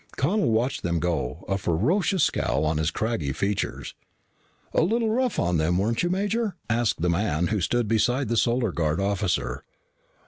Connel 0.17 0.49
watched 0.49 0.81
them 0.81 0.97
go, 0.97 1.45
a 1.47 1.59
ferocious 1.59 2.23
scowl 2.23 2.65
on 2.65 2.79
his 2.79 2.89
craggy 2.89 3.31
features. 3.33 3.93
"Little 4.73 5.11
rough 5.11 5.37
on 5.37 5.57
them, 5.57 5.77
weren't 5.77 6.01
you, 6.01 6.09
Major?" 6.09 6.55
asked 6.71 7.03
the 7.03 7.07
man 7.11 7.49
who 7.49 7.61
stood 7.61 7.87
beside 7.87 8.27
the 8.27 8.35
Solar 8.35 8.71
Guard 8.71 8.99
officer. 8.99 9.63